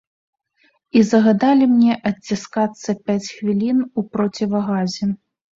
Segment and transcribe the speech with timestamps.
[1.01, 5.13] І загадалі мне адціскацца пяць хвілін у процівагазе.